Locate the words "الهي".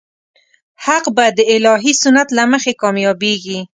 1.53-1.93